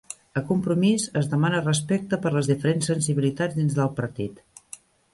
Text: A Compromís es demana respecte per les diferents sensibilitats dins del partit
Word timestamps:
A 0.39 0.41
Compromís 0.51 1.05
es 1.21 1.29
demana 1.33 1.61
respecte 1.67 2.21
per 2.25 2.33
les 2.39 2.51
diferents 2.55 2.93
sensibilitats 2.93 3.63
dins 3.63 3.81
del 3.81 3.97
partit 4.03 4.47